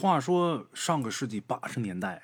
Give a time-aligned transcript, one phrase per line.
[0.00, 2.22] 话说上个世纪八十年代，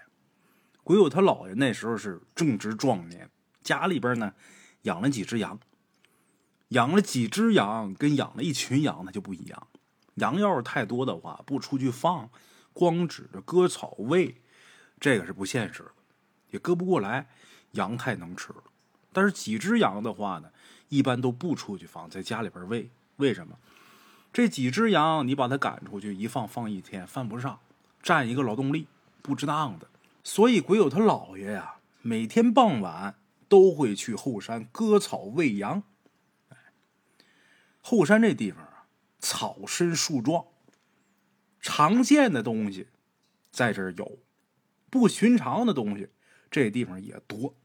[0.82, 3.29] 鬼友他姥爷那时候是正值壮年，
[3.63, 4.33] 家里边呢
[4.83, 5.61] 养了几只羊。
[6.69, 9.69] 养了几只羊跟养了一群羊那就不一样。
[10.15, 12.31] 羊要是太多的话，不出去放，
[12.73, 14.40] 光指着割草喂，
[14.98, 15.93] 这个是不现实的，
[16.52, 17.29] 也割不过来。
[17.72, 18.62] 羊太能吃了。
[19.12, 20.50] 但是几只羊的话呢，
[20.88, 22.88] 一般都不出去放，在家里边喂。
[23.16, 23.58] 为什么？
[24.32, 27.61] 这几只羊你把它赶出去一放，放一天犯不上，
[28.07, 28.86] 占一个劳动力，
[29.20, 29.89] 不值当的。
[30.22, 33.16] 所以鬼友他姥爷呀，每天傍晚
[33.48, 35.82] 都会去后山割草喂羊。
[37.80, 38.86] 后山这地方啊，
[39.18, 40.45] 草深树壮，
[41.60, 42.86] 常见的东西
[43.50, 44.18] 在这儿有，
[44.88, 46.10] 不寻常的东西
[46.48, 47.56] 这地方也多。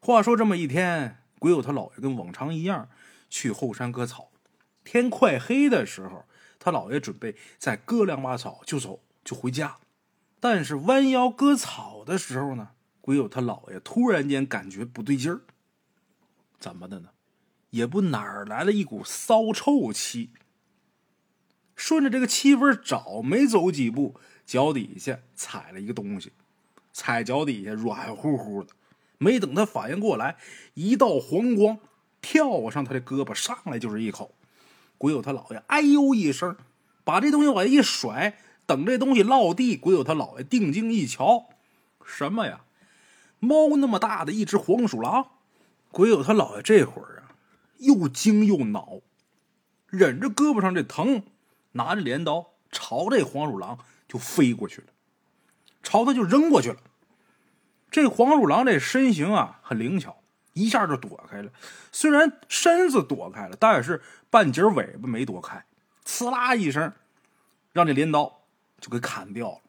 [0.00, 2.90] 话说这么一天，鬼友他姥爷跟往常一样
[3.30, 4.30] 去后山割草。
[4.84, 6.26] 天快黑的时候，
[6.58, 9.76] 他姥爷准备再割两把草就走，就回家。
[10.40, 15.40] 但是弯腰割草的时候呢，鬼友他姥爷突然间感觉不对劲儿。
[16.58, 17.10] 怎么的呢？
[17.70, 20.30] 也不哪儿来了一股骚臭气。
[21.76, 26.32] 顺着这个气味找，没走几步，脚底下踩了一个东西，
[26.92, 28.70] 踩脚底下软乎乎的。
[29.18, 30.36] 没等他反应过来，
[30.74, 31.78] 一道黄光
[32.20, 34.34] 跳上他的胳膊，上来就是一口。
[34.98, 36.56] 鬼友他姥爷哎呦一声，
[37.04, 41.46] 把这东西往下一甩，等这东西落地，鬼友他姥爷定睛一瞧，
[42.04, 42.62] 什么呀？
[43.38, 45.28] 猫那么大的一只黄鼠狼！
[45.92, 47.38] 鬼友他姥爷这会儿啊，
[47.78, 49.00] 又惊又恼，
[49.86, 51.22] 忍着胳膊上这疼，
[51.72, 54.88] 拿着镰刀朝这黄鼠狼就飞过去了，
[55.82, 56.78] 朝他就扔过去了。
[57.90, 60.16] 这黄鼠狼这身形啊很灵巧。
[60.54, 61.52] 一下就躲开了，
[61.92, 65.64] 虽然身子躲开了，但是半截尾巴没躲开，
[66.04, 66.92] 呲啦一声，
[67.72, 68.42] 让这镰刀
[68.80, 69.60] 就给砍掉了。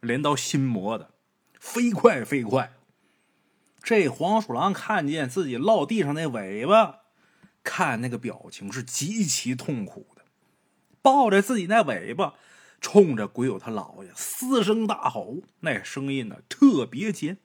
[0.00, 1.10] 镰刀新磨的，
[1.58, 2.72] 飞快飞快。
[3.82, 7.00] 这黄鼠狼看见自己落地上那尾巴，
[7.64, 10.22] 看那个表情是极其痛苦的，
[11.02, 12.34] 抱着自己那尾巴，
[12.80, 17.38] 冲着鬼友他姥爷嘶声大吼，那声音呢特别尖。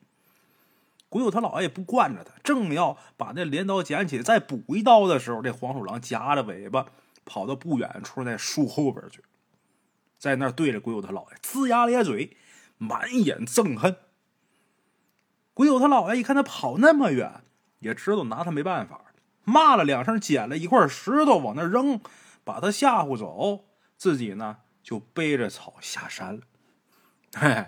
[1.08, 6.86] 鬼友他姥爷也不惯着他，正要把那镰刀捡起来再补一刀的时候，这黄鼠狼夹着尾巴
[7.24, 9.22] 跑到不远处那树后边去，
[10.18, 12.36] 在那对着鬼友他姥爷龇牙咧嘴，
[12.78, 13.96] 满眼憎恨。
[15.54, 17.44] 鬼友他姥爷一看他跑那么远，
[17.78, 19.12] 也知道拿他没办法，
[19.44, 22.00] 骂了两声，捡了一块石头往那扔，
[22.42, 23.64] 把他吓唬走，
[23.96, 26.42] 自己呢就背着草下山了。
[27.34, 27.66] 嘿嘿。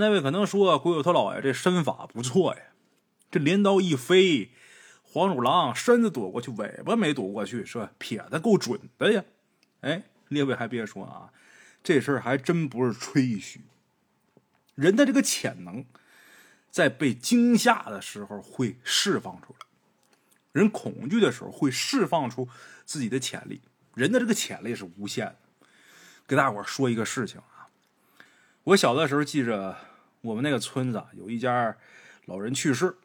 [0.00, 2.60] 那位可能说：“鬼友他姥爷这身法不错呀，
[3.30, 4.50] 这镰刀一飞，
[5.02, 7.92] 黄鼠狼身子躲过去，尾巴没躲过去，是吧？
[7.98, 9.22] 撇的够准的呀！”
[9.82, 11.28] 哎，列位还别说啊，
[11.84, 13.60] 这事儿还真不是吹嘘。
[14.74, 15.84] 人的这个潜能，
[16.70, 19.66] 在被惊吓的时候会释放出来，
[20.52, 22.48] 人恐惧的时候会释放出
[22.86, 23.60] 自己的潜力。
[23.94, 25.36] 人的这个潜力是无限的。
[26.26, 27.68] 给大伙说一个事情啊，
[28.64, 29.89] 我小的时候记着。
[30.22, 31.76] 我们那个村子有一家
[32.26, 32.96] 老人去世，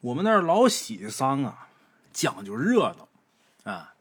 [0.00, 1.68] 我们那儿老喜丧啊，
[2.12, 3.08] 讲究热闹
[3.64, 3.94] 啊，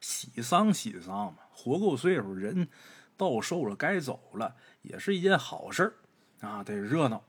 [0.00, 2.68] 喜丧喜丧嘛，活够岁数，人
[3.16, 5.94] 到寿了该走了，也是一件好事
[6.40, 7.24] 啊，得热闹。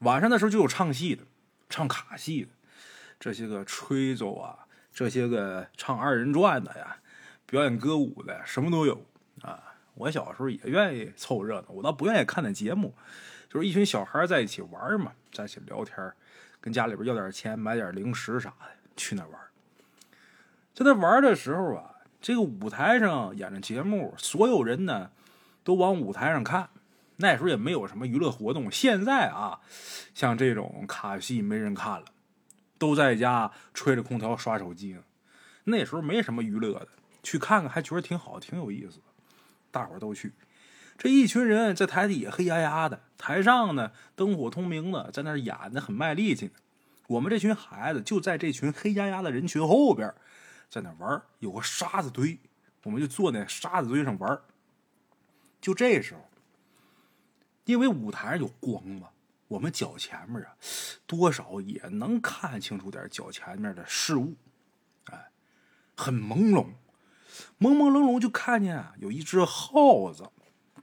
[0.00, 1.24] 晚上的时候就有唱戏的，
[1.68, 2.50] 唱卡戏的，
[3.18, 6.98] 这些个吹奏啊，这些个唱二人转的呀，
[7.46, 9.04] 表演歌舞的，什么都有
[9.40, 9.64] 啊。
[9.94, 12.94] 我小时候也愿意凑热闹，我倒不愿意看那节目。
[13.48, 16.12] 就是一群小孩在一起玩嘛，在一起聊天，
[16.60, 18.66] 跟家里边要点钱，买点零食啥的，
[18.96, 19.40] 去那玩。
[20.74, 25.10] 在那玩的时候啊，这个舞台上演着节目，所有人呢
[25.64, 26.68] 都往舞台上看。
[27.16, 29.58] 那时候也没有什么娱乐活动，现在啊，
[30.14, 32.04] 像这种卡戏没人看了，
[32.78, 35.02] 都在家吹着空调刷手机呢。
[35.64, 36.88] 那时候没什么娱乐的，
[37.24, 39.04] 去看看还觉得挺好，挺有意思的，
[39.72, 40.32] 大伙都去。
[40.98, 46.52] 这一群人在台底下黑压压的，台上呢灯火通明的，在那演的很卖力气呢。
[47.06, 50.12] 我们这群孩子就在这群黑压压的人群后边，
[50.68, 52.40] 在那玩有个沙子堆，
[52.82, 54.40] 我们就坐那沙子堆上玩
[55.60, 56.28] 就这时候，
[57.64, 59.10] 因为舞台上有光嘛，
[59.46, 60.56] 我们脚前面啊，
[61.06, 64.34] 多少也能看清楚点脚前面的事物，
[65.04, 65.30] 哎，
[65.96, 66.66] 很朦胧，
[67.60, 70.28] 朦朦胧胧就看见啊，有一只耗子。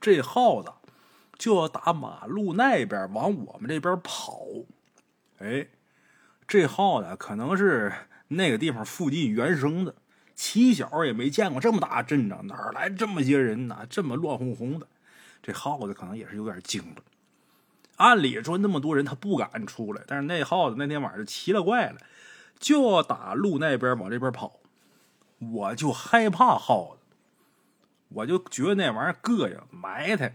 [0.00, 0.72] 这耗子
[1.38, 4.40] 就要打马路那边往我们这边跑，
[5.38, 5.66] 哎，
[6.46, 7.92] 这耗子可能是
[8.28, 9.94] 那个地方附近原生的，
[10.34, 13.86] 起小也没见过这么大阵仗，哪来这么些人呢？
[13.88, 14.86] 这么乱哄哄的，
[15.42, 17.02] 这耗子可能也是有点惊了。
[17.96, 21.98] 按理说那么多人他不敢出来，但是那耗子那天晚上就奇了怪了，
[22.58, 24.60] 就要打路那边往这边跑，
[25.38, 27.05] 我就害怕耗子，
[28.08, 30.34] 我就觉得那玩意儿膈应埋汰，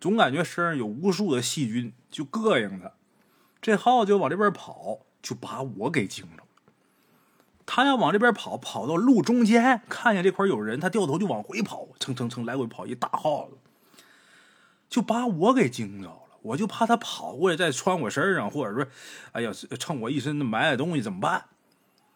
[0.00, 2.92] 总感觉身上有无数的细菌，就膈应他。
[3.60, 6.48] 这耗子就往这边跑，就把我给惊着了。
[7.64, 13.56] 他要往这边跑，跑到路中间，看见这块有人，他掉头就往回跑，蹭蹭蹭来回跑，一大耗子，
[14.88, 16.18] 就把我给惊着了。
[16.42, 18.84] 我就怕他跑过来再穿我身上，或者说，
[19.30, 21.44] 哎呀，蹭我一身的埋汰东西怎么办？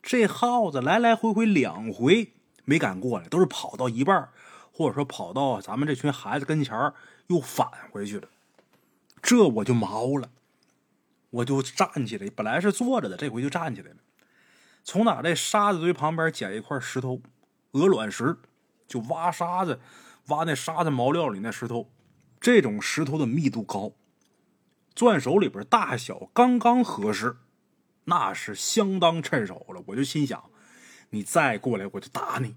[0.02, 2.32] 这耗子来来回回两回
[2.64, 4.28] 没敢过来，都是跑到一半，
[4.76, 6.92] 或者说跑到咱们这群孩子跟前
[7.28, 8.28] 又返回去了。
[9.22, 10.28] 这我就毛了。
[11.30, 13.96] 我就站起来，本来是坐着的，这回就站起来了。
[14.84, 17.22] 从哪这沙子堆旁边捡一块石头，
[17.70, 18.36] 鹅卵石，
[18.86, 19.80] 就挖沙子，
[20.26, 21.90] 挖那沙子毛料里那石头。
[22.38, 23.92] 这种石头的密度高，
[24.94, 27.38] 攥手里边大小刚刚合适，
[28.04, 29.82] 那是相当趁手了。
[29.86, 30.50] 我就心想，
[31.10, 32.56] 你再过来我就打你。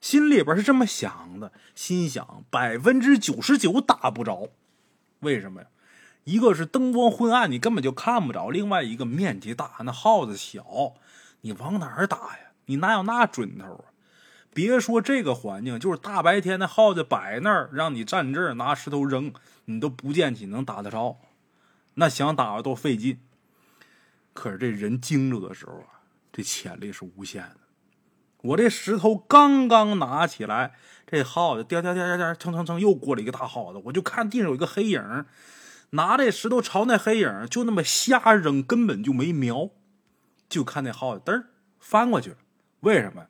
[0.00, 4.48] 心里边是这么想的，心想百分之九十九打不着，
[5.20, 5.68] 为什么呀？
[6.24, 10.94] 一个是灯光昏暗，你根本就看不着；另外一个面积大，那耗子小，
[11.42, 12.52] 你往哪儿打呀？
[12.66, 13.84] 你哪有那准头啊？
[14.52, 19.32] 别说这个环境，就是大白天的耗子摆那儿，让你站这儿拿石头扔，
[19.66, 21.18] 你都不见起能打得着。
[21.94, 23.18] 那想打都费劲。
[24.32, 26.00] 可是这人惊着的时候啊，
[26.32, 27.59] 这潜力是无限的。
[28.42, 30.72] 我这石头刚刚拿起来，
[31.06, 35.26] 这耗子颠颠颠颠颠，蹭蹭蹭又过来一个大耗子，我就看地上有一个黑影。
[35.90, 39.70] 拿这石头朝那黑影就那么瞎扔，根本就没瞄。
[40.48, 41.46] 就看那耗子嘚儿
[41.78, 42.36] 翻过去了。
[42.80, 43.26] 为什么？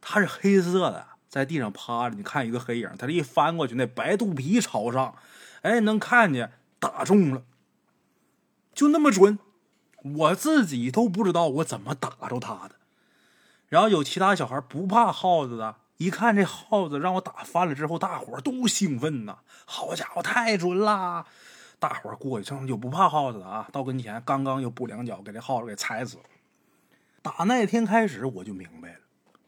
[0.00, 2.16] 它是黑色的，在地上趴着。
[2.16, 5.16] 你看一个黑影，它这一翻过去，那白肚皮朝上，
[5.62, 7.42] 哎，能看见打中了，
[8.72, 9.38] 就那么准。
[10.02, 12.76] 我自己都不知道我怎么打着它的。
[13.68, 19.38] 然后有其他小孩不怕耗子的，一看这耗子让我打翻了之后，大伙都兴奋呐！
[19.64, 21.26] 好家伙，太准啦！
[21.78, 23.68] 大伙儿过去，上就不怕耗子的啊！
[23.72, 26.22] 到跟前，刚刚又补两脚给这耗子给踩死了。
[27.22, 29.00] 打那天开始，我就明白了，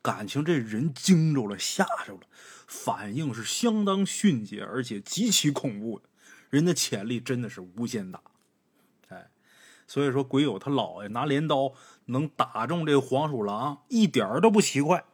[0.02, 2.20] 感情这人惊着了，吓着了，
[2.66, 6.02] 反应是相当迅捷，而且极其恐怖。
[6.50, 8.20] 人的潜力真的是无限大，
[9.08, 9.28] 哎，
[9.86, 11.72] 所以说鬼友他姥爷拿镰刀
[12.08, 15.04] 能打中这黄鼠狼，一点儿都不奇怪。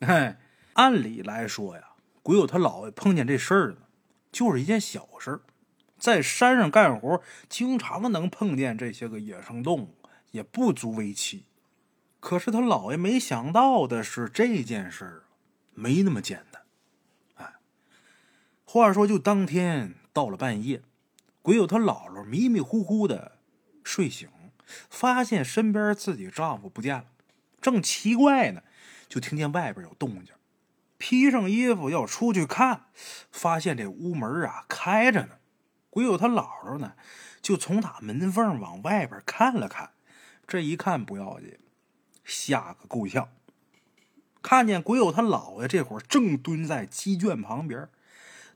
[0.00, 0.38] 哎，
[0.74, 1.90] 按理来说呀，
[2.22, 3.76] 鬼友他姥爷碰见这事儿呢，
[4.30, 5.40] 就是一件小事儿。
[5.96, 9.94] 在山上干活，经常能碰见这些个野生动物，
[10.32, 11.44] 也不足为奇。
[12.20, 15.24] 可是他姥爷没想到的是，这件事儿
[15.72, 16.62] 没那么简单。
[17.36, 17.54] 哎，
[18.64, 20.82] 话说，就当天到了半夜，
[21.40, 23.38] 鬼友他姥姥迷迷糊糊的
[23.82, 24.28] 睡醒，
[24.90, 27.06] 发现身边自己丈夫不见了，
[27.60, 28.62] 正奇怪呢，
[29.08, 30.34] 就听见外边有动静，
[30.98, 32.86] 披上衣服要出去看，
[33.30, 35.38] 发现这屋门啊开着呢。
[35.90, 36.94] 鬼友他姥姥呢，
[37.40, 39.90] 就从他门缝往外边看了看，
[40.46, 41.58] 这一看不要紧，
[42.24, 43.28] 吓个够呛。
[44.42, 47.88] 看见鬼友他姥爷这会儿正蹲在鸡圈旁边，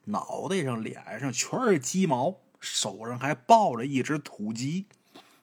[0.06, 4.86] 脑袋上、脸上全是鸡毛，手上还抱着一只土鸡，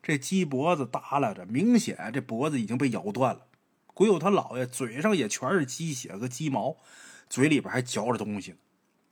[0.05, 3.47] 这鸡脖子耷拉着，明显这脖子已经被咬断了。
[3.95, 6.77] 鬼友他姥爷嘴上也全是鸡血和鸡毛，
[7.27, 8.57] 嘴里边还嚼着东西呢。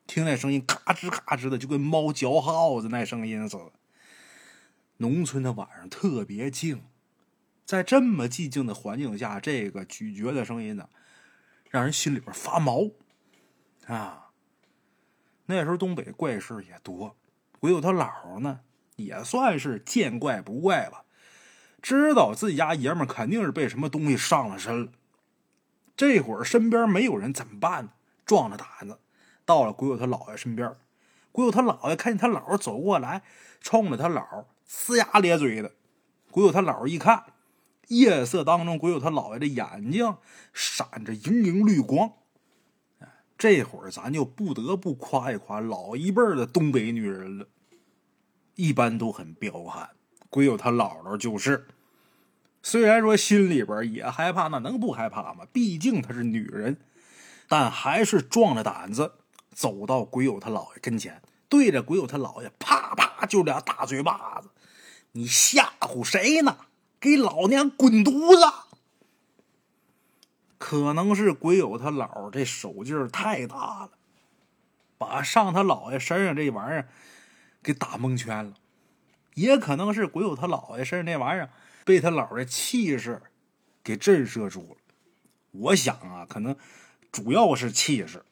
[0.05, 3.71] 听那声音，嘎吱嘎吱的，就跟猫嚼耗子那声音似的。
[4.97, 6.83] 农村的晚上特别静，
[7.65, 10.87] 在这么寂静的环境下，这个咀嚼的声音呢，
[11.71, 12.91] 让人心里边发毛
[13.87, 14.29] 啊。
[15.47, 17.17] 那时候东北怪事也多，
[17.59, 18.59] 鬼友他姥呢，
[18.95, 21.03] 也算是见怪不怪吧，
[21.81, 24.91] 知道自己家爷们肯定是被什么东西上了身了。
[25.95, 27.91] 这会儿身边没有人怎么办呢？
[28.25, 28.99] 壮着胆子。
[29.45, 30.73] 到了鬼友他姥爷身边，
[31.31, 33.23] 鬼友他姥爷看见他姥走过来，
[33.59, 35.73] 冲着他姥呲牙咧嘴的。
[36.31, 37.25] 鬼友他姥一看，
[37.89, 40.15] 夜色当中，鬼友他姥爷的眼睛
[40.53, 42.13] 闪着莹莹绿光。
[43.37, 47.47] 这会儿咱就不得不夸一夸老一辈的东北女人了，
[48.55, 49.89] 一般都很彪悍。
[50.29, 51.67] 鬼友他姥姥就是，
[52.61, 55.45] 虽然说心里边也害怕，那能不害怕吗？
[55.51, 56.77] 毕竟她是女人，
[57.47, 59.13] 但还是壮着胆子。
[59.51, 64.49] 走到鬼友他姥爷跟前，对着鬼友他姥爷啪啪就俩大嘴巴子。
[65.11, 66.57] 你吓唬谁呢？
[66.99, 68.51] 给老娘滚犊子！
[70.57, 73.91] 可能是鬼友他姥这手劲儿太大了，
[74.97, 76.89] 把上他姥爷身上这玩意儿
[77.63, 78.53] 给打蒙圈了；
[79.35, 81.49] 也可能是鬼友他姥爷身上那玩意儿
[81.85, 83.21] 被他姥爷气势
[83.83, 84.77] 给震慑住了。
[85.51, 86.55] 我想啊，可能
[87.11, 88.23] 主要是气势。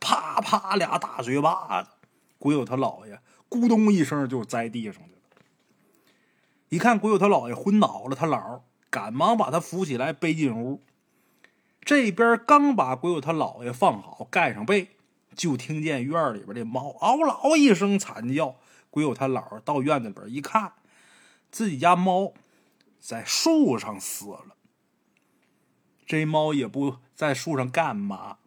[0.00, 1.90] 啪啪俩大嘴巴子，
[2.38, 5.18] 鬼友他姥爷咕咚一声就栽地上去了。
[6.70, 10.82] 一看鬼友他姥爷昏倒了，他姥赶忙把他扶起来背进屋。
[11.82, 14.88] 这边刚把鬼友他姥爷放好，盖上被，
[15.34, 18.56] 就听见院里边这猫嗷嗷一声惨叫。
[18.90, 20.72] 鬼友他姥到院子里边一看，
[21.52, 22.34] 自己家猫
[22.98, 24.56] 在树上死了。
[26.04, 28.38] 这猫也不在树上干嘛，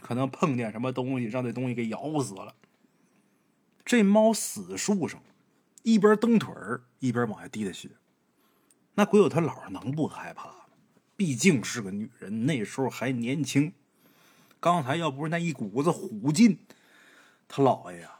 [0.00, 2.56] 可能碰见什么东西，让这东西给咬死了。
[3.84, 5.22] 这猫死树上，
[5.84, 7.90] 一边蹬腿儿，一边往下滴的血。
[8.94, 10.54] 那鬼友他姥能不害怕吗？
[11.16, 13.72] 毕竟是个女人，那时候还年轻。
[14.62, 16.56] 刚才要不是那一股子虎劲，
[17.48, 18.16] 他姥爷呀，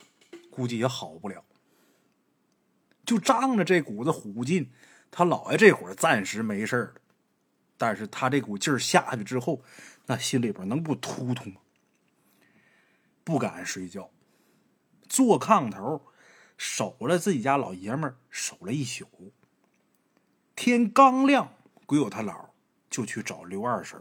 [0.50, 1.44] 估计也好不了。
[3.06, 4.68] 就仗着这股子虎劲，
[5.12, 6.94] 他姥爷这会儿暂时没事了。
[7.76, 9.62] 但是他这股劲儿下去之后，
[10.06, 11.60] 那心里边能不突突吗？
[13.22, 14.10] 不敢睡觉，
[15.08, 16.02] 坐炕头
[16.56, 19.06] 守了自己家老爷们儿，守了一宿。
[20.56, 21.54] 天刚亮，
[21.86, 22.48] 鬼友他姥。
[22.90, 23.98] 就去找刘二婶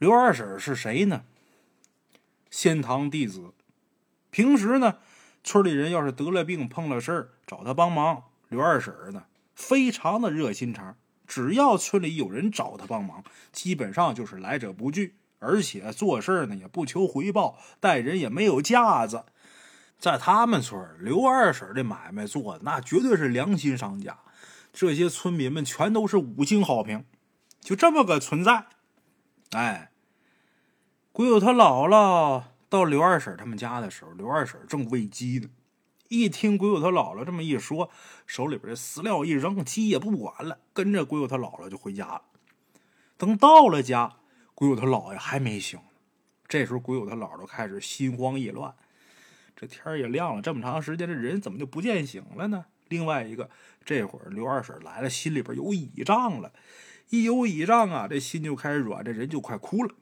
[0.00, 1.24] 刘二婶是谁呢？
[2.50, 3.52] 仙堂弟子。
[4.30, 4.96] 平时呢，
[5.44, 10.96] 村里人要是得了病、碰了事儿，找他帮忙，刘二婶呢，非常的热心肠。
[11.26, 19.26] 只要村里有人找他帮忙，基本上就是来者不拒，而且做事呢也不求回报，待人也没有架子。
[19.98, 24.18] 在他们村，刘二婶的买卖做的那绝对是良心商家。
[24.72, 27.04] 这些村民们全都是五星好评，
[27.60, 28.64] 就这么个存在。
[29.50, 29.89] 哎，
[31.12, 35.48] 鬼友他姥姥到刘二婶他们家的时候，刘二婶正喂鸡呢。
[36.08, 37.90] 一听鬼友他姥姥这么一说，
[38.26, 42.22] 手里边的饲料一扔，鸡也不管了，跟着鬼友他姥姥就回家了。
[43.16, 44.18] 等到了家，
[44.54, 45.80] 鬼友他姥爷还没醒。
[46.46, 48.72] 这时候，鬼友他姥姥开始心慌意乱。
[49.56, 52.66] 这天也亮了，这么长时间，这人怎么就不见醒了呢？
[52.88, 53.50] 另外一个，
[53.84, 56.52] 这会儿刘二婶来了，心里边有倚仗了，
[57.08, 59.94] 一有倚仗啊，这心就开始软，这人就快哭了。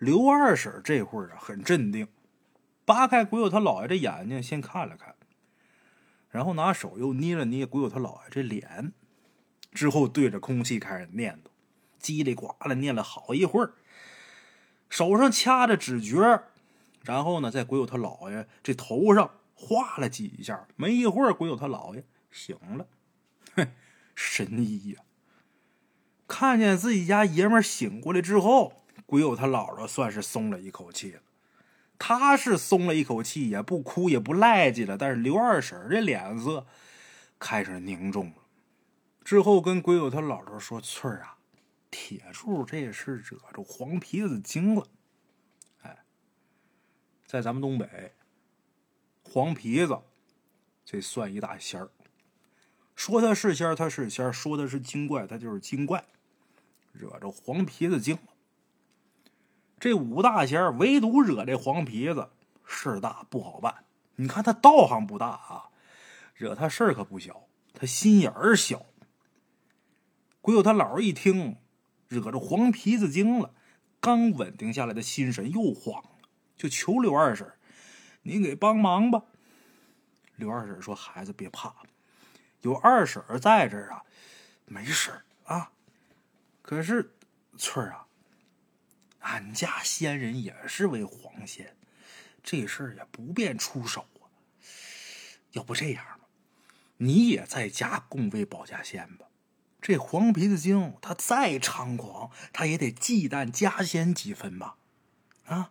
[0.00, 2.08] 刘二婶这会儿啊很镇定，
[2.84, 5.14] 扒开鬼友他姥爷这眼睛，先看了看，
[6.30, 8.92] 然后拿手又捏了捏鬼友他姥爷这脸，
[9.72, 11.50] 之后对着空气开始念叨，
[12.02, 13.74] 叽里呱啦念了好一会儿，
[14.88, 16.40] 手上掐着纸诀，
[17.04, 19.30] 然后呢，在鬼友他姥爷这头上。
[19.62, 22.86] 画了几下，没一会儿，鬼友他姥爷醒了。
[23.56, 23.70] 哼，
[24.14, 25.02] 神医呀！
[26.26, 28.79] 看见自己家爷们醒过来之后，
[29.10, 31.20] 鬼友他姥姥算是松了一口气了。
[31.98, 34.96] 他是松了一口气，也不哭也不赖叽了。
[34.96, 36.64] 但是刘二婶这脸色
[37.36, 38.34] 开始凝重了。
[39.24, 41.38] 之后跟鬼友他姥姥说：“翠儿啊，
[41.90, 44.86] 铁柱这是惹着黄皮子精了。
[45.82, 46.04] 哎，
[47.26, 48.12] 在咱们东北。”
[49.28, 49.98] 黄皮子，
[50.84, 51.90] 这算一大仙儿。
[52.94, 56.04] 说他是仙儿，他是仙儿；说他是精怪，他就是精怪。
[56.92, 58.32] 惹着黄皮子精了，
[59.80, 62.28] 这五大仙唯独惹这黄皮子
[62.66, 63.84] 事大不好办。
[64.16, 65.70] 你看他道行不大啊，
[66.34, 67.48] 惹他事儿可不小。
[67.72, 68.84] 他心眼儿小。
[70.42, 71.56] 鬼友他姥一听，
[72.08, 73.54] 惹着黄皮子精了，
[74.00, 76.10] 刚稳定下来的心神又慌了，
[76.56, 77.50] 就求刘二婶。
[78.22, 79.22] 您给帮忙吧，
[80.36, 81.74] 刘二婶说：“孩子别怕，
[82.60, 84.02] 有二婶在这儿啊，
[84.66, 85.10] 没事
[85.44, 85.72] 啊。
[86.60, 87.14] 可是
[87.56, 88.06] 翠儿啊，
[89.20, 91.76] 俺家仙人也是位黄仙，
[92.42, 94.28] 这事儿也不便出手啊。
[95.52, 96.26] 要不这样吧，
[96.98, 99.26] 你也在家供位保家仙吧。
[99.80, 104.76] 这黄皮子精他再猖狂，他也得忌惮家仙几分吧？
[105.46, 105.70] 啊，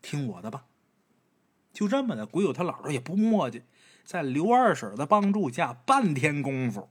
[0.00, 0.64] 听我的吧。”
[1.72, 3.62] 就这么的，鬼友他姥姥也不磨叽，
[4.04, 6.90] 在刘二婶的帮助下，半天功夫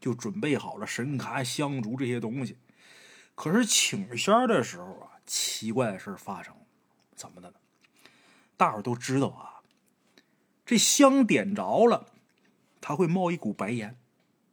[0.00, 2.56] 就准备好了神龛、香烛这些东西。
[3.34, 6.54] 可是请仙的时候啊，奇怪的事发生，
[7.14, 7.56] 怎么的呢？
[8.58, 9.64] 大伙都知道啊，
[10.66, 12.12] 这香点着了，
[12.82, 13.96] 它会冒一股白烟。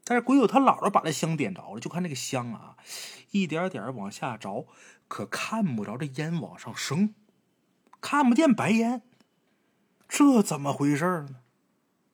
[0.05, 2.77] 但是鬼友他姥姥把这香点着了，就看这个香啊，
[3.31, 4.67] 一点点往下着，
[5.09, 7.13] 可看不着这烟往上升，
[8.00, 9.01] 看不见白烟。
[10.07, 11.41] 这怎么回事呢？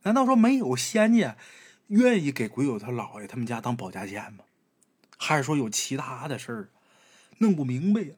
[0.02, 1.38] 难道说没有仙家
[1.90, 4.44] 愿意给鬼友他姥爷他们家当保家仙吗？
[5.20, 6.70] 还是说有其他的事儿？
[7.38, 8.16] 弄不明白呀。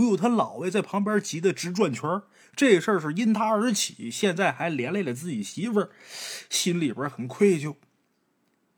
[0.00, 2.22] 鬼友他姥爷在旁边急得直转圈
[2.56, 5.90] 这事儿是因他而起，现在还连累了自己媳妇儿，
[6.48, 7.76] 心里边很愧疚。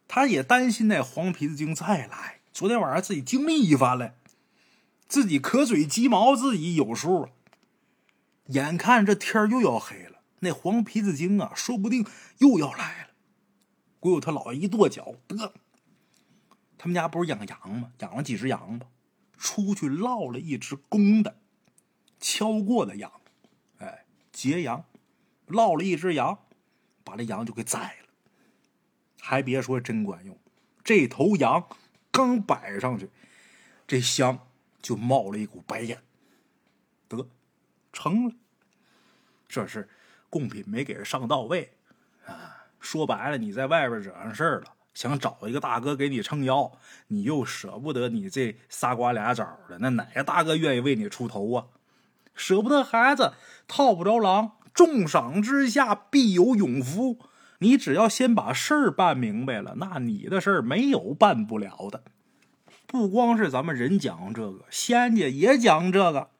[0.09, 2.41] 他也担心那黄皮子精再来。
[2.53, 4.17] 昨天晚上自己经历一番了，
[5.07, 7.29] 自己可嘴鸡毛，自己有数。
[8.47, 12.05] 眼看这天又要黑了，那黄皮子精啊，说不定
[12.39, 13.11] 又要来了。
[14.01, 15.55] 鬼友他姥爷一跺脚，得，
[16.77, 17.93] 他们家不是养羊吗？
[18.01, 18.89] 养了几只羊吧，
[19.43, 21.37] 出去捞了一只公的，
[22.21, 23.11] 敲过的羊，
[23.79, 24.85] 哎，截羊，
[25.47, 26.39] 捞了一只羊，
[27.03, 28.09] 把这羊就给宰了。
[29.21, 30.39] 还别说，真管用，
[30.85, 31.67] 这头羊。
[32.13, 33.11] 刚摆上去，
[33.87, 34.47] 这香
[34.81, 36.01] 就冒了一股白烟，
[37.09, 37.27] 得
[37.93, 38.35] 成了。
[39.49, 39.89] 这是
[40.31, 41.73] 贡品没给人上到位
[42.27, 42.69] 啊！
[42.79, 46.73] 说白了，你在外边惹上事儿了，想找一个大哥给你撑腰，
[47.09, 51.67] 你又舍不得你这仨瓜俩枣的，那哪个大哥愿意为你出头啊？
[52.35, 53.35] 舍不得孩子
[53.69, 57.19] 套不着狼，重赏之下必有勇夫。
[57.59, 62.03] 你只要先把事儿办明白了，那你的事儿没有办不了的。
[62.87, 66.31] 不光是咱们人讲这个，仙家也讲这个。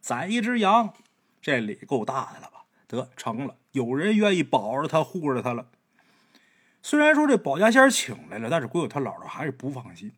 [0.00, 0.94] 宰一只羊，
[1.40, 2.64] 这礼够大的了吧？
[2.86, 5.66] 得成了，有人愿意保着他，护着他了。
[6.82, 10.12] 虽然说这保家仙请来了，但是鬼友他姥姥还是不放心。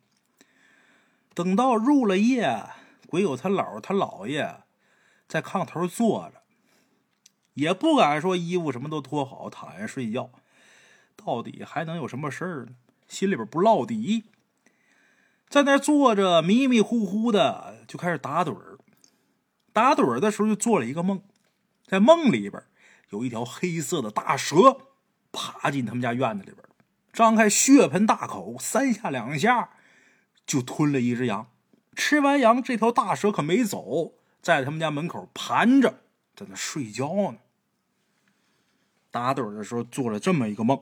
[1.33, 2.65] 等到入了夜，
[3.07, 4.63] 鬼友他姥姥他姥爷
[5.27, 6.41] 在炕头坐着。
[7.53, 10.29] 也不敢说衣服什么都脱好躺下睡觉，
[11.15, 12.73] 到底还能有什么事儿呢？
[13.07, 14.25] 心里边不落底，
[15.47, 18.77] 在那坐着迷迷糊糊的就开始打盹儿。
[19.71, 21.21] 打盹儿的时候就做了一个梦，
[21.85, 22.61] 在梦里边
[23.11, 24.77] 有一条黑色的大蛇
[25.35, 26.65] 爬进他们家院子里边，
[27.11, 29.71] 张开血盆大口，三下两下
[30.47, 31.51] 就吞了一只羊。
[31.93, 35.99] 吃完羊，这条大蛇可没走，在他们家门口盘着，
[36.33, 37.39] 在那睡觉呢。
[39.11, 40.81] 打盹的时候做了这么一个梦，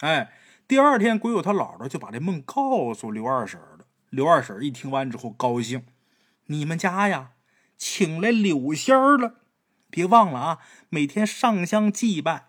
[0.00, 0.32] 哎，
[0.68, 3.86] 第二天鬼友他姥姥就把这梦告诉刘二婶了。
[4.10, 5.84] 刘二婶一听完之后高兴
[6.46, 7.32] ：“你们家呀，
[7.76, 9.40] 请来柳仙儿了，
[9.90, 12.45] 别忘了啊，每天上香祭拜，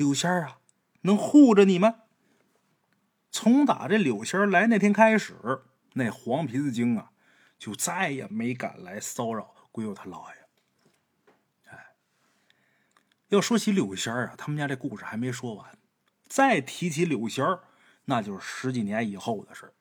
[0.00, 0.60] 柳仙儿啊
[1.02, 1.94] 能护着你们。”
[3.30, 5.34] 从打这柳仙儿来那天开始，
[5.92, 7.10] 那黄皮子精啊
[7.58, 10.46] 就再也没敢来骚扰鬼友他姥爷。
[11.66, 11.94] 哎
[13.28, 15.78] 要说起柳仙儿啊，他们家这故事还没说完。
[16.26, 17.64] 再提起柳仙儿，
[18.06, 19.72] 那就是十几年以后的事。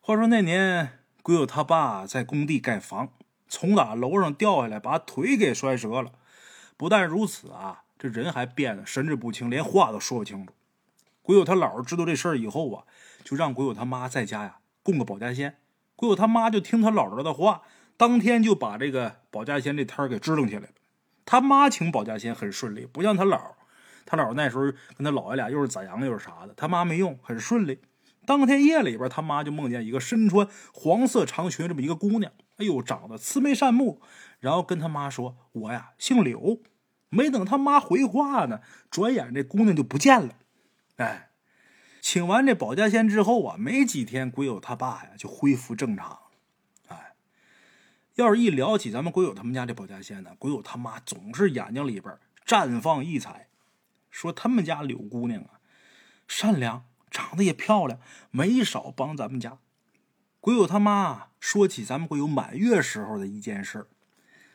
[0.00, 3.14] 话说那年，鬼友他爸在工地盖房，
[3.48, 6.12] 从打楼上掉下来，把腿给摔折了。
[6.76, 10.54] 不但如此啊，这人还变得神志不清，连话都说不清楚。
[11.20, 12.84] 鬼友他姥知道这事儿以后啊，
[13.22, 15.58] 就让鬼友他妈在家呀供个保家仙。
[15.96, 17.60] 鬼友他妈就听他姥姥的话，
[17.98, 20.68] 当天就把这个保家仙这摊儿给支棱起来了。
[21.26, 23.38] 他妈请保家仙很顺利，不像他姥
[24.06, 24.64] 他姥那时候
[24.96, 27.80] 跟他姥爷俩又是宰羊又是啥的，他妈没用，很顺利。
[28.24, 34.00] 当天夜里边，他妈就梦见一个身穿黄色长裙这么一个姑娘，哎呦，长得慈眉善目，
[34.40, 36.62] 然后跟他妈说：“我呀姓柳。”
[37.10, 40.34] 没等他妈回话呢，转眼这姑娘就不见了。
[40.96, 41.30] 哎，
[42.00, 46.18] 请完这保家仙之后啊，没几天，鬼友他爸呀就恢复正常。
[46.88, 47.14] 哎
[48.14, 53.48] 要是一聊起咱们鬼友他们家这保家仙呢，鬼友他妈总是眼睛里边绽放异彩，
[54.10, 55.60] 说他们家柳姑娘啊，
[56.28, 57.98] 善良，长得也漂亮，
[58.30, 59.58] 没少帮咱们家。
[60.40, 63.86] 鬼友他妈说起咱们鬼友满月时候的一件事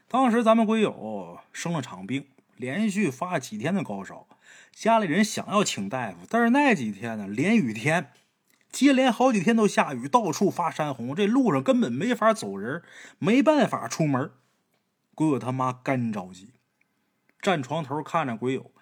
[0.07, 4.27] 当时咱们鬼友生了场病，连续发几天的高烧，
[4.71, 8.11] 家里人想要请大夫，但是那几天呢，连雨天。
[8.71, 12.83] 接连好几天都下雨，到处发山洪，这路上根本没法走人，
[13.19, 14.31] 没办法出门。
[15.13, 16.55] 鬼友他妈干着急，
[17.39, 18.73] 站床头看着鬼友，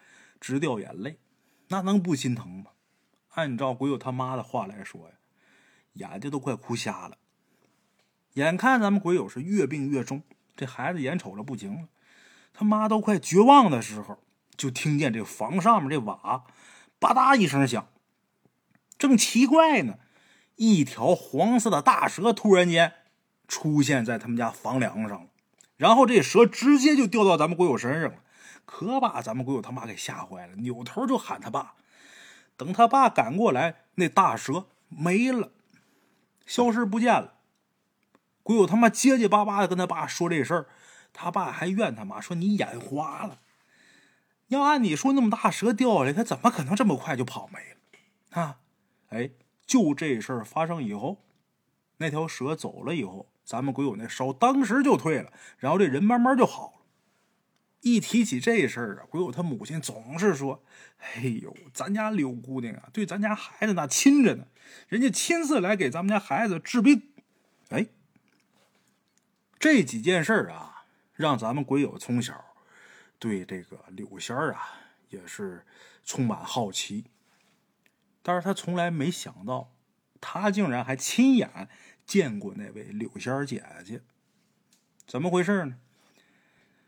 [0.42, 1.20] 直掉眼泪，
[1.68, 2.72] 那能不心疼吗？
[3.36, 5.14] 按照鬼友他妈的话来说呀，
[5.94, 7.20] 眼睛都快哭瞎了。
[8.34, 10.24] 眼看咱们鬼友是越病越重，
[10.56, 11.88] 这孩子眼瞅着不行了，
[12.54, 14.20] 他妈都快绝望的时候，
[14.56, 16.46] 就听见这房上面这瓦
[17.00, 17.88] 吧嗒一声响。
[18.98, 19.96] 正奇怪呢，
[20.56, 22.94] 一条黄色的大蛇突然间
[23.48, 25.28] 出现在他们家房梁上了，
[25.76, 28.20] 然后这蛇直接就掉到咱们鬼友身上了，
[28.66, 31.74] 可把咱们鬼友他妈给吓坏了，扭头就喊他爸。
[32.56, 35.52] 等他爸赶过来，那大蛇没了，
[36.46, 37.34] 消失不见了。
[38.44, 40.68] 鬼友他妈结结巴巴的跟他爸说这事儿，
[41.14, 43.40] 他爸还怨他妈说你眼花了，
[44.48, 48.60] 要按你说那么大蛇掉下来，他怎么可能这么快就跑没了啊？
[49.10, 49.30] 哎，
[49.66, 51.24] 就这事儿发生以后，
[51.98, 56.74] 那条蛇走了以后，咱们鬼友那烧当时就退了，然后这人慢慢就好了。
[57.82, 60.64] 一提起这事儿啊，鬼友他母亲总是说
[61.00, 64.48] ：“哎呦，咱家柳姑娘啊，对咱家孩子那亲着呢，
[64.88, 67.12] 人家亲自来给咱们家孩子治病。”
[67.70, 67.88] 哎，
[69.60, 70.73] 这几件事儿啊，
[71.14, 72.44] 让咱们鬼友从小
[73.20, 75.66] 对这个柳仙啊也是
[76.04, 77.06] 充满好奇。
[78.22, 79.72] 但是他从来没想到，
[80.22, 81.68] 他竟然还亲眼
[82.06, 84.02] 见过那位柳仙姐姐。
[85.06, 85.78] 怎么回事呢？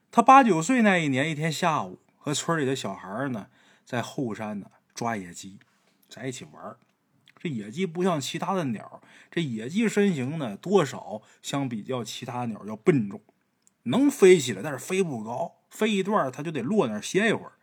[0.10, 3.50] 他八九岁那一年，一天下午，和村里的小孩呢，
[3.84, 5.60] 在后山呢抓野鸡，
[6.08, 6.78] 在一起玩
[7.38, 13.22] 这野鸡不像其他的鸟，这野鸡身形呢，多少相比较其他鸟要笨重，
[13.86, 17.54] 能飞起来，但是飞不高，飞一段它就得落那儿歇一会儿。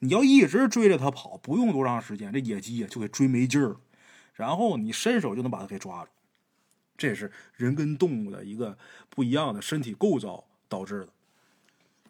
[0.00, 3.80] 你要一直追着它跑，不用多长时间，这野鸡呀就给追没劲儿了，
[4.34, 6.10] 然后你伸手就能把它给抓住。
[6.96, 8.76] 这是人跟动物的一个
[9.08, 11.08] 不一样的身体构造导致的。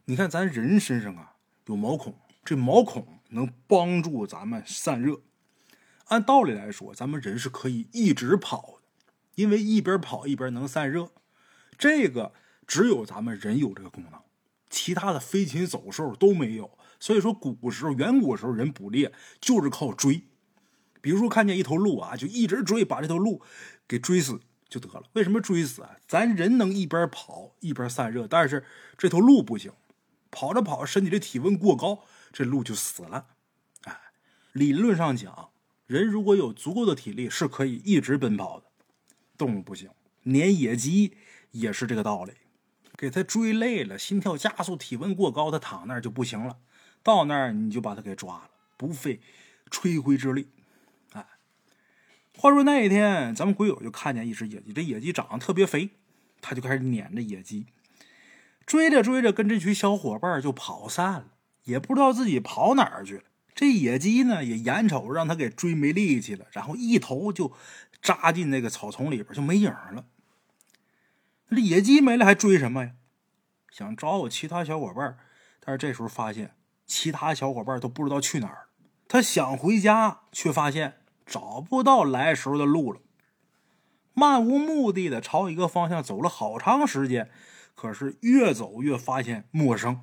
[0.04, 1.34] 你看，咱人身上啊
[1.66, 2.14] 有毛孔，
[2.44, 5.20] 这毛孔能帮助咱们散热。
[6.06, 11.10] 按道理来说，咱们人是可以一直跑的，因为一边跑一边能散热。
[11.76, 12.32] 这个
[12.66, 14.20] 只有咱们人有这个功能，
[14.70, 16.78] 其他的飞禽走兽都没有。
[16.98, 20.22] 所以说，古时候、远古时候人捕猎就是靠追。
[21.00, 23.40] 比如说，看见一头鹿啊，就一直追，把这头鹿
[23.86, 25.04] 给追死就得了。
[25.12, 25.96] 为什么追死啊？
[26.08, 28.64] 咱人能一边跑一边散热，但是
[28.96, 29.70] 这头鹿不行。
[30.30, 32.00] 跑着跑着，身体的体温过高，
[32.32, 33.26] 这鹿就死了。
[33.84, 34.00] 哎，
[34.52, 35.50] 理论上讲，
[35.86, 38.66] 人如果有足够的体力，是可以一直奔跑的。
[39.38, 39.90] 动物不行，
[40.24, 41.16] 撵野鸡
[41.52, 42.32] 也是这个道理。
[42.96, 46.56] 给他追累了，心跳加速，体温过高，他躺那儿就不行了。
[47.02, 49.20] 到那儿你就把他给抓了，不费
[49.70, 50.48] 吹灰之力。
[51.12, 51.24] 哎，
[52.36, 55.90] 话说那一天，咱们鬼友就看见一只野鸡，这野鸡长得特别肥，
[56.40, 57.66] 他就开始撵着野鸡。
[58.64, 61.26] 追着追着，跟这群小伙伴就跑散了，
[61.64, 63.22] 也不知道自己跑哪儿去了。
[63.54, 67.52] 这野鸡呢，也眼瞅着让他给追没力气了，然后一头就
[68.02, 70.04] 扎进那个草丛里边，就没影了。
[71.48, 72.92] 这野鸡没了，还追什么呀？
[73.70, 75.16] 想找我其他小伙伴，
[75.60, 76.56] 但是这时候发现
[76.86, 78.68] 其他小伙伴都不知道去哪儿。
[79.06, 83.00] 他想回家，却发现找不到来时候的路了，
[84.14, 87.30] 漫无目的的朝一个方向走了好长时间。
[87.74, 90.00] 可是越走越发现陌生，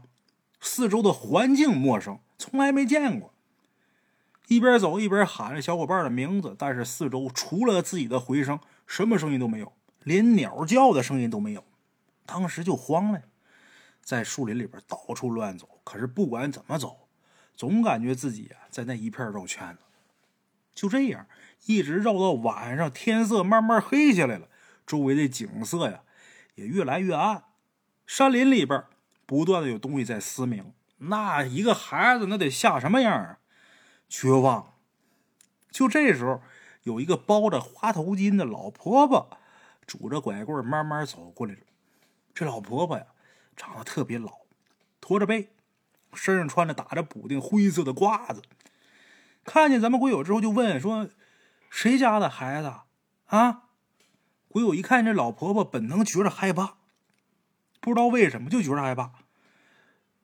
[0.62, 3.34] 四周的环境陌生，从来没见过。
[4.48, 11.64] 一边走一边喊着小伙伴的名字，但是四周除了自己的回声，什么声音都没有，连鸟叫的声音都没有。
[12.26, 13.22] 当时就慌了，
[14.02, 15.68] 在树林里边到处乱走。
[15.84, 17.08] 可是不管怎么走，
[17.56, 19.84] 总感觉自己啊在那一片绕圈子。
[20.74, 21.28] 就这样，
[21.66, 24.48] 一直绕到晚上，天色慢慢黑下来了，
[24.88, 26.02] 周围的景色呀
[26.56, 27.44] 也越来越暗。
[28.08, 28.84] 山林里边
[29.26, 33.40] 不断的有东西在嘶鸣，那一个孩子那得吓什么样啊？
[34.10, 34.74] 绝望。
[35.70, 36.42] 就这时候，
[36.84, 39.38] 有一个包着花头巾的老婆婆，
[39.86, 41.60] 拄着拐棍慢慢走过来了。
[42.34, 43.06] 这老婆婆呀，
[43.56, 44.32] 长得特别老，
[45.00, 45.54] 驼着背，
[46.14, 48.42] 身上穿着打着补丁灰色的褂子。
[49.44, 51.10] 看见咱们鬼友之后，就问说
[51.70, 52.74] ：“谁家的孩子
[53.26, 53.64] 啊？”
[54.48, 56.76] 鬼友一看这老婆婆，本能觉着害怕。
[57.80, 59.12] 不知道为什么就觉着害怕，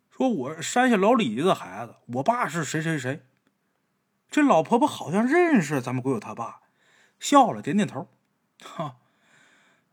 [0.09, 3.25] 说我山下老李家的孩子，我爸是谁谁谁。
[4.29, 6.61] 这老婆婆好像认识咱们鬼友他爸，
[7.19, 8.07] 笑了，点点头。
[8.63, 8.97] 哈，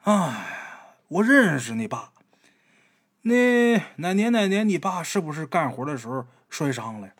[0.06, 2.12] 哎，我认识你爸。
[3.22, 7.10] 那哪年哪年你爸是不是干活的时候摔伤了？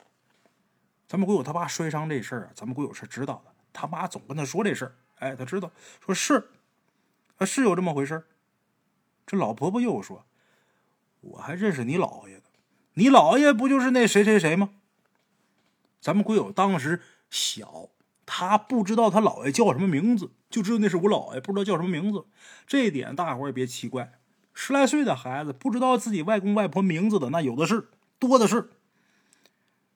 [1.08, 3.52] 咱们鬼友他爸摔伤这事儿啊，咱们鬼友是知道的。
[3.72, 6.48] 他妈总跟他说这事儿，哎，他知道，说是，
[7.38, 8.24] 啊，是有这么回事
[9.26, 10.24] 这老婆婆又说。
[11.22, 12.44] 我还认识你姥爷呢，
[12.94, 14.70] 你姥爷不就是那谁谁谁吗？
[16.00, 17.88] 咱们鬼友当时小，
[18.26, 22.26] 他不知道他姥爷叫什么名字，就知道那是我姥爷，不知道叫什么名字。
[22.66, 24.18] 这一点大伙也别奇怪，
[24.52, 28.72] 十来岁的孩子不知道自己外公外婆名字的那有的是，多的是。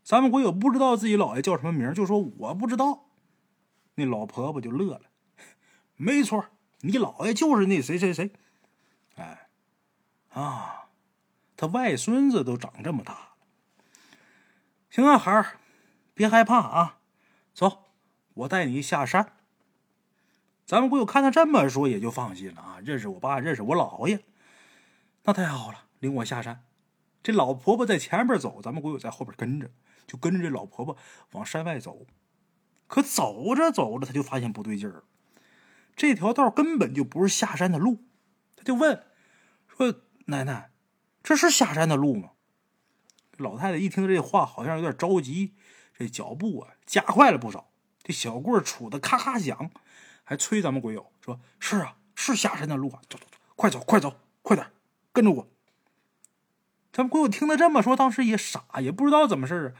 [0.03, 3.07] 咱们国有不知道自己姥爷叫什么名，就说我不知道。
[3.97, 5.03] 那老婆婆就乐了，
[5.97, 6.47] 没错，
[6.81, 8.31] 你姥爷就是那谁谁谁。
[9.16, 9.49] 哎，
[10.31, 10.77] 啊。
[11.57, 13.21] 他外孙子都长这么大了，
[14.88, 15.59] 行啊，孩儿，
[16.14, 17.01] 别害怕啊，
[17.53, 17.89] 走，
[18.40, 19.33] 我带你下山。
[20.64, 24.20] 咱们鬼友看他这么说，也就放心了啊，认识我爸，认识我姥爷，
[25.24, 26.64] 那太好了，领我下山。
[27.22, 29.70] 这老婆婆在前边走，咱们鬼友在后边跟着，
[30.07, 30.96] 就跟着这老婆婆
[31.33, 32.07] 往山外走。
[32.87, 35.05] 可走着走着，他就发现不对劲儿，
[35.94, 38.05] 这条道根本就不是下山的路。
[38.57, 39.05] 他就问
[39.68, 40.70] 说：“奶奶，
[41.22, 42.31] 这是下山的路吗？”
[43.37, 45.55] 老太太一听这话，好像有点着急，
[45.96, 47.69] 这脚步啊加快了不少。
[48.11, 49.70] 这小棍杵的咔咔响，
[50.25, 54.66] 还催咱们鬼友说：“是啊，是下山的路啊，走走走，快走快走，快点
[55.12, 55.49] 跟着我。”
[56.92, 59.79] 咱们鬼友听他这么说，当时也傻，也不知道怎么事啊，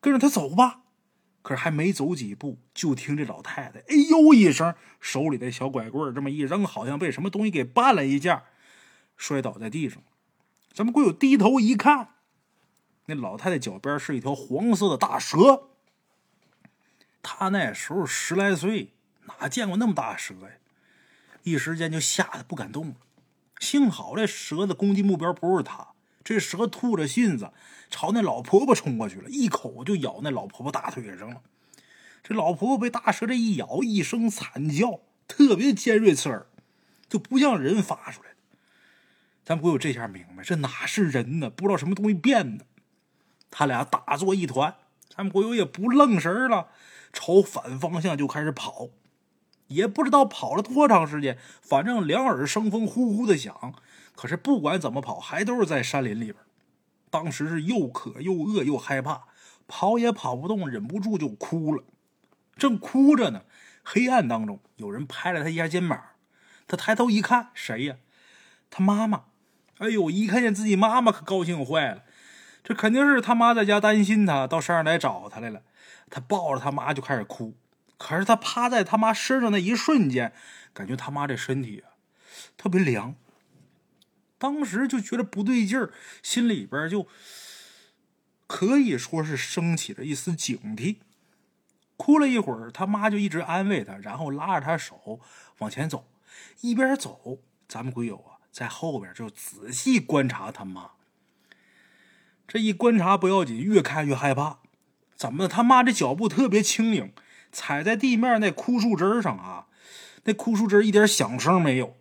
[0.00, 0.82] 跟着他走吧。
[1.42, 8.44] 可是还没走几步，就听这老太太“哎呦”一声，手里的小拐棍这么一扔，好像被什么东西给绊了一下，
[9.16, 10.00] 摔倒在地上。
[10.72, 12.10] 咱们鬼友低头一看，
[13.06, 15.70] 那老太太脚边是一条黄色的大蛇。
[17.24, 18.92] 他那时候十来岁，
[19.40, 20.50] 哪见过那么大蛇呀？
[21.42, 22.94] 一时间就吓得不敢动了。
[23.58, 25.88] 幸好这蛇的攻击目标不是他。
[26.22, 27.52] 这蛇吐着信子，
[27.90, 31.42] 朝那老婆婆冲过去了，一口就咬那老婆婆大腿上了。
[32.22, 36.46] 这老婆婆被大蛇这一咬，一声惨叫，特别尖锐刺耳，
[37.08, 38.36] 就不像人发出来的。
[39.44, 41.50] 咱不有这下明白，这哪是人呢？
[41.50, 42.64] 不知道什么东西变的。
[43.50, 44.74] 他俩打作一团，
[45.14, 46.68] 咱们国友也不愣神了，
[47.14, 48.88] 朝反方向就开始跑。
[49.68, 53.72] 也不知道跑了多长时间，反正两耳生风，呼呼的响。
[54.14, 56.36] 可是不管怎么跑，还都是在山林里边。
[57.08, 59.22] 当时是又渴又饿又害怕，
[59.66, 61.82] 跑也跑不动，忍不住就哭了。
[62.56, 63.44] 正哭着呢，
[63.82, 65.98] 黑暗当中有人拍了他一下肩膀。
[66.68, 67.96] 他抬头一看，谁呀？
[68.68, 69.24] 他妈妈。
[69.78, 72.02] 哎呦，一看见自己妈妈，可高兴坏了。
[72.62, 75.62] 这肯定是他妈在家担心他，到山上来找他来了。
[76.10, 77.56] 他抱着他妈就开始哭。
[77.96, 80.32] 可是他趴在他妈身上那一瞬间，
[80.72, 81.94] 感觉他妈这身体啊
[82.56, 83.14] 特别凉。
[84.36, 87.06] 当时就觉得不对劲儿，心里边就
[88.46, 90.96] 可以说是升起了一丝警惕。
[91.96, 95.20] 哭了一会儿，他妈就一直安慰他，然后拉着他手
[95.58, 96.08] 往前走。
[96.60, 97.38] 一边走，
[97.68, 100.90] 咱们鬼友啊在后边就仔细观察他妈。
[102.46, 104.58] 这一观察不要紧，越看越害怕。
[105.24, 107.10] 怎么他妈这脚步特别轻盈，
[107.50, 109.68] 踩在地面那枯树枝上啊，
[110.24, 111.96] 那枯树枝一点响声没有。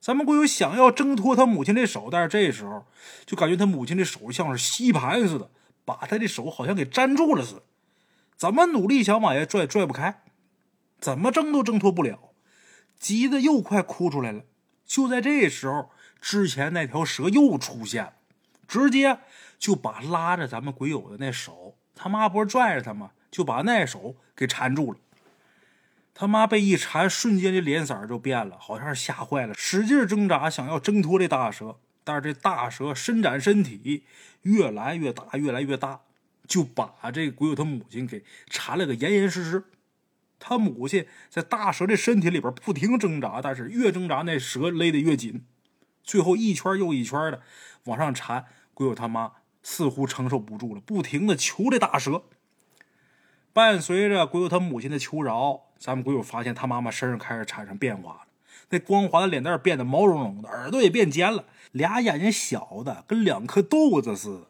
[0.00, 2.84] 咱们鬼友想要挣脱他母亲的手，但是这时候
[3.24, 5.48] 就感觉他母亲的手像是吸盘似的，
[5.84, 7.62] 把他的手好像给粘住了似的，
[8.36, 10.22] 怎么努力想往下拽，拽不开，
[10.98, 12.32] 怎么挣都挣脱不了，
[12.98, 14.42] 急得又快哭出来了。
[14.84, 18.14] 就在这时候，之前那条蛇又出现了，
[18.66, 19.20] 直接
[19.56, 23.10] 就把拉着咱们鬼友的那手，他妈不是拽着他吗？
[23.30, 24.98] 就把那手给缠住了。
[26.14, 31.76] 他妈被一缠，瞬间这脸色就变了，好像是吓坏了，使劲挣扎，想要挣脱这大蛇。
[32.02, 34.04] 但是这大蛇伸展身体，
[34.42, 36.00] 越来越大，越来越大，
[36.46, 39.64] 就把这鬼友他母亲给缠了个严严实实。
[40.38, 45.44] 他母亲在大蛇的身体里边不停挣扎，但是越挣扎，那蛇勒得越紧，
[46.02, 47.42] 最后一圈又一圈的
[47.84, 48.46] 往上缠。
[48.72, 52.22] 鬼友他妈似乎承受不住了，不停的求这大蛇。
[53.52, 58.20] 伴随着鬼友他母亲的求饶，咱们鬼友发现他妈妈身上开始产生变化了。
[58.70, 64.46] 那光滑的脸蛋变得毛茸茸的，耳朵也变尖了，俩眼睛小的跟两颗豆子似的。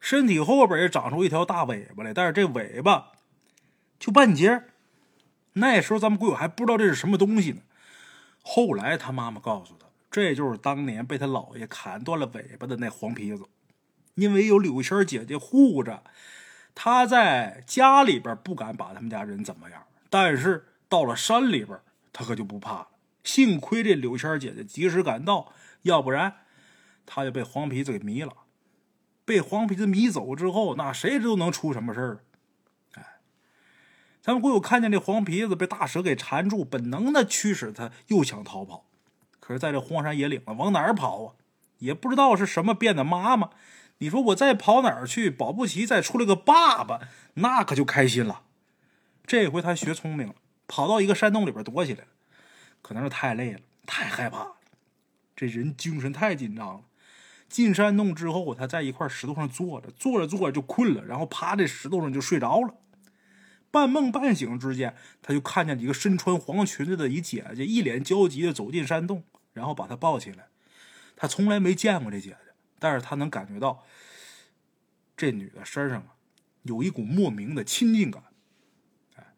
[0.00, 3.12] 身体后边也长出一条大尾巴来，但是这尾巴
[3.98, 4.64] 就半截。
[5.52, 7.60] 那时候咱们鬼友还不知道这是什么东西呢。
[8.40, 13.44] 后来他妈妈告诉他，这就是当年被他姥爷砍断了尾巴的那黄皮子，
[14.14, 16.02] 因为有柳仙姐姐护着。
[16.74, 21.78] 他在家里边不敢把他们家人怎么样，但是到了山里边，
[22.14, 22.88] 他可就不怕了。
[23.22, 26.36] 幸亏这柳仙姐姐及时赶到，要不然
[27.04, 28.32] 他就被黄皮子给迷了。
[29.26, 32.24] 被黄皮子迷走之后，那谁知道能出什么事儿？
[32.94, 33.04] 哎，
[34.22, 38.86] 咱们鬼友看见这黄皮子被大蛇给缠住，本能的驱使他又想逃跑，
[39.40, 41.34] 可是在这荒山野岭啊，往哪儿跑啊？
[41.80, 43.50] 也不知道是什么变的妈妈。
[44.02, 45.30] 你说我再跑哪儿去？
[45.30, 48.42] 保不齐再出来个爸爸，那可就开心了。
[49.24, 50.34] 这回他学聪明了，
[50.66, 52.08] 跑到一个山洞里边躲起来了。
[52.82, 54.56] 可能是太累了，太害怕了，
[55.36, 56.80] 这人精神太紧张了。
[57.48, 62.74] 进山洞之后，他在一块石头上坐着，坐着坐着就困了，然后趴在石头上就睡着了。
[63.70, 70.48] 半梦半醒之间，他就看见一个身穿黄裙子的一姐姐，一脸焦急的走进山洞，然后把他抱起来。
[71.14, 72.51] 他从来没见过这姐姐。
[72.82, 73.84] 但是他能感觉到，
[75.16, 76.16] 这女的身上啊，
[76.62, 78.24] 有一股莫名的亲近感。
[79.14, 79.34] 哎，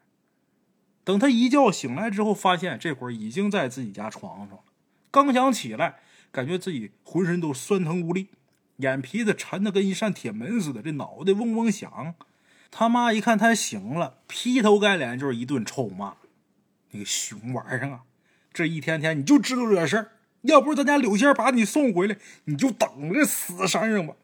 [1.03, 4.63] 等他一觉醒来之后，发现这会儿已经在自己家床上了。
[5.11, 5.99] 刚想起来，
[6.31, 8.29] 感觉自己浑身都酸疼无力，
[8.77, 12.15] 眼皮子沉的跟一扇铁门似的，这脑袋嗡嗡响。
[12.71, 16.15] 他妈一看他醒了，劈头盖脸就是一顿臭骂
[16.89, 18.05] ：“你个熊玩意儿啊！
[18.51, 20.11] 这一天天你就知道惹事儿，
[20.45, 24.15] 要不是咱家柳仙把你送回来，你就等着死山上吧！”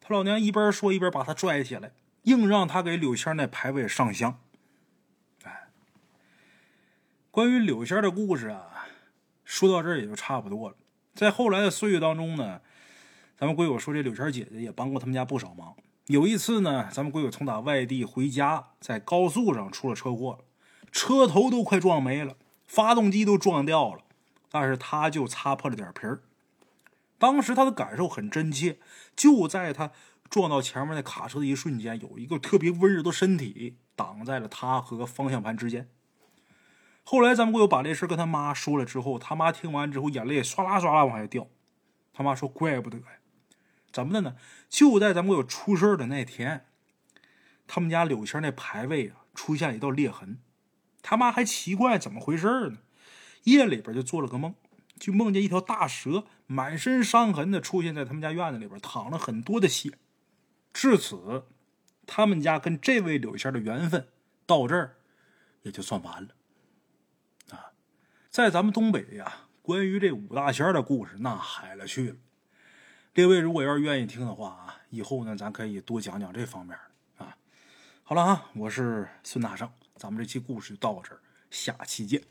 [0.00, 1.92] 他老娘一边说一边把他拽起来，
[2.24, 4.38] 硬让他给柳仙那牌位上香。
[5.44, 5.68] 哎，
[7.30, 8.66] 关于柳仙的故事啊。
[9.44, 10.76] 说到这儿也就差不多了。
[11.12, 12.60] 在后来的岁月当中呢，
[13.36, 15.74] 咱们鬼友说这柳仙姐姐也帮过他们家不少忙。
[16.06, 20.44] 有一次呢，咱们鬼友从打外地回家，在高速上出了车祸，
[20.92, 24.02] 车头都快撞没了，发动机都撞掉了，
[24.50, 26.22] 但是他就擦破了点皮儿。
[27.18, 28.78] 当时他的感受很真切，
[29.14, 29.92] 就在他
[30.28, 35.88] 撞到前面那卡车的一瞬间，有一个特别温柔的身体挡在了他和方向盘之间。
[37.02, 41.48] 后来咱们鬼友把这事跟他妈说了之后，他妈听完之后眼泪唰啦唰啦往下掉。
[42.12, 43.04] 他妈说：“怪不得呀，
[43.92, 44.36] 怎么的呢？
[44.68, 46.66] 就在咱们鬼友出事的那天，
[47.66, 50.38] 他们家柳青那牌位啊出现了一道裂痕。
[51.02, 52.78] 他妈还奇怪怎么回事呢？
[53.44, 54.54] 夜里边就做了个梦，
[54.98, 59.98] 就梦见一条大蛇满身伤痕的出现在他们家院子里边，淌了很多的血。
[60.72, 61.44] 至此，
[62.06, 64.08] 他们家跟这位柳仙的缘分
[64.46, 64.96] 到这儿
[65.62, 66.28] 也就算完了。”
[67.50, 67.72] 啊
[68.30, 72.16] 在咱们东北呀，关于这五大仙的故事那海了去了。
[73.14, 76.78] 列位如果要是愿意听的话啊，以后呢咱可以多讲讲这方面
[77.16, 77.36] 啊。
[78.04, 82.22] 好了啊，我是孙大圣，咱们这期故事就到这儿，下期见。